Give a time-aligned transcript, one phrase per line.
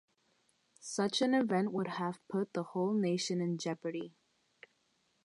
[0.79, 4.15] Such an event would have put the whole nation in jeopardy.